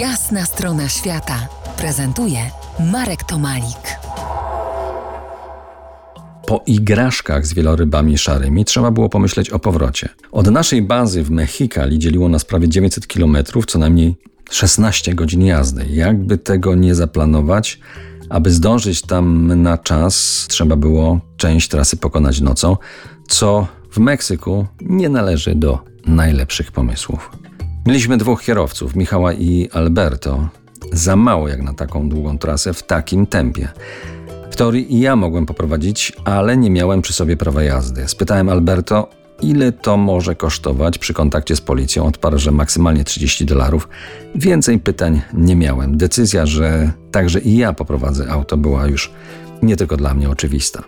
[0.00, 1.48] Jasna strona świata
[1.78, 2.38] prezentuje
[2.92, 3.98] Marek Tomalik.
[6.46, 10.08] Po igraszkach z wielorybami szarymi trzeba było pomyśleć o powrocie.
[10.32, 13.36] Od naszej bazy w Mexikali dzieliło nas prawie 900 km,
[13.66, 14.16] co najmniej
[14.50, 15.86] 16 godzin jazdy.
[15.90, 17.80] Jakby tego nie zaplanować,
[18.28, 22.76] aby zdążyć tam na czas, trzeba było część trasy pokonać nocą,
[23.28, 27.30] co w Meksyku nie należy do najlepszych pomysłów.
[27.86, 30.48] Mieliśmy dwóch kierowców, Michała i Alberto.
[30.92, 33.68] Za mało jak na taką długą trasę w takim tempie.
[34.50, 38.08] W teorii i ja mogłem poprowadzić, ale nie miałem przy sobie prawa jazdy.
[38.08, 39.10] Spytałem Alberto,
[39.42, 42.06] ile to może kosztować przy kontakcie z policją.
[42.06, 43.88] Odparł, że maksymalnie 30 dolarów.
[44.34, 45.96] Więcej pytań nie miałem.
[45.96, 49.12] Decyzja, że także i ja poprowadzę auto, była już
[49.62, 50.82] nie tylko dla mnie oczywista.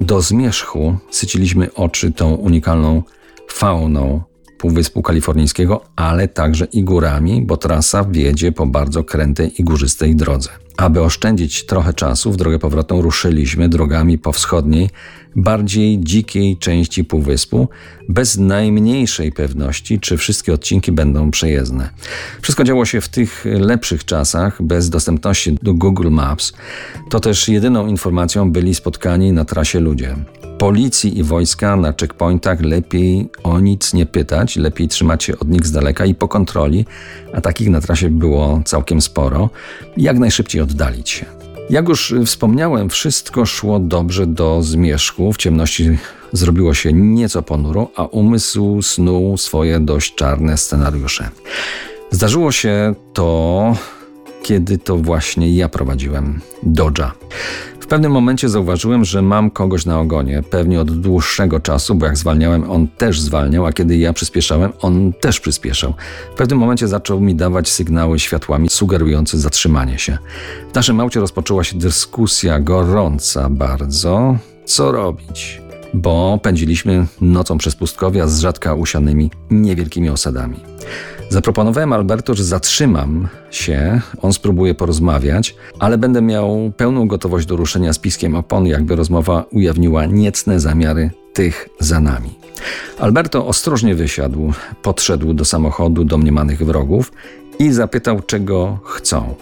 [0.00, 3.02] Do zmierzchu syciliśmy oczy tą unikalną
[3.48, 4.22] fauną
[4.64, 10.50] Półwyspu Kalifornijskiego, ale także i górami, bo trasa wiedzie po bardzo krętej i górzystej drodze.
[10.76, 14.90] Aby oszczędzić trochę czasu, w drogę powrotną ruszyliśmy drogami po wschodniej,
[15.36, 17.68] bardziej dzikiej części półwyspu,
[18.08, 21.90] bez najmniejszej pewności, czy wszystkie odcinki będą przejezdne.
[22.42, 26.52] Wszystko działo się w tych lepszych czasach, bez dostępności do Google Maps.
[27.10, 30.16] To też jedyną informacją byli spotkani na trasie ludzie
[30.64, 35.66] policji i wojska na checkpointach lepiej o nic nie pytać, lepiej trzymać się od nich
[35.66, 36.84] z daleka i po kontroli,
[37.34, 39.50] a takich na trasie było całkiem sporo,
[39.96, 41.26] jak najszybciej oddalić się.
[41.70, 45.32] Jak już wspomniałem, wszystko szło dobrze do zmierzchu.
[45.32, 45.98] W ciemności
[46.32, 51.28] zrobiło się nieco ponuro, a umysł snuł swoje dość czarne scenariusze.
[52.10, 53.76] Zdarzyło się to,
[54.42, 57.10] kiedy to właśnie ja prowadziłem Dodge'a.
[57.94, 62.70] Pewnym momencie zauważyłem, że mam kogoś na ogonie, pewnie od dłuższego czasu, bo jak zwalniałem,
[62.70, 65.94] on też zwalniał, a kiedy ja przyspieszałem, on też przyspieszał.
[66.32, 70.18] W pewnym momencie zaczął mi dawać sygnały światłami sugerujące zatrzymanie się.
[70.72, 74.36] W naszym aucie rozpoczęła się dyskusja gorąca bardzo.
[74.64, 75.63] Co robić?
[75.94, 80.56] Bo pędziliśmy nocą przez pustkowia z rzadka usianymi niewielkimi osadami.
[81.28, 87.92] Zaproponowałem Alberto, że zatrzymam się, on spróbuje porozmawiać, ale będę miał pełną gotowość do ruszenia
[87.92, 92.30] z piskiem opon, jakby rozmowa ujawniła niecne zamiary tych za nami.
[92.98, 97.12] Alberto ostrożnie wysiadł, podszedł do samochodu domniemanych wrogów
[97.58, 99.34] i zapytał, czego chcą.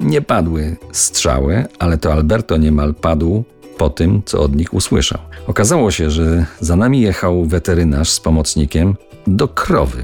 [0.00, 3.44] Nie padły strzały, ale to Alberto niemal padł
[3.78, 5.20] po tym, co od nich usłyszał.
[5.46, 8.96] Okazało się, że za nami jechał weterynarz z pomocnikiem
[9.26, 10.02] do krowy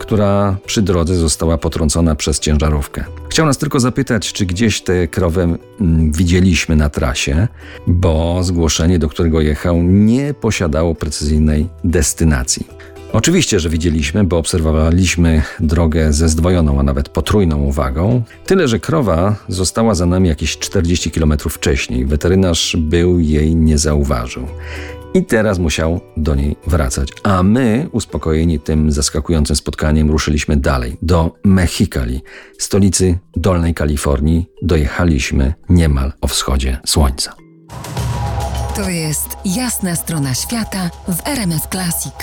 [0.00, 3.04] która przy drodze została potrącona przez ciężarówkę.
[3.28, 5.42] Chciał nas tylko zapytać, czy gdzieś tę krowę
[5.80, 7.48] mm, widzieliśmy na trasie,
[7.86, 12.66] bo zgłoszenie, do którego jechał, nie posiadało precyzyjnej destynacji.
[13.12, 18.22] Oczywiście, że widzieliśmy, bo obserwowaliśmy drogę ze zdwojoną, a nawet potrójną uwagą.
[18.46, 22.06] Tyle, że krowa została za nami jakieś 40 km wcześniej.
[22.06, 24.46] Weterynarz był jej nie zauważył
[25.14, 27.08] i teraz musiał do niej wracać.
[27.22, 32.22] A my, uspokojeni tym zaskakującym spotkaniem, ruszyliśmy dalej do Mexicali,
[32.58, 34.46] stolicy Dolnej Kalifornii.
[34.62, 37.34] Dojechaliśmy niemal o wschodzie słońca.
[38.76, 42.14] To jest jasna strona świata w RMS Classic.